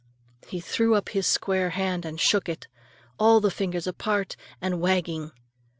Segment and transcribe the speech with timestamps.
[0.47, 2.67] _"He threw up his square hand and shook it,
[3.19, 5.31] all the fingers apart and wagging.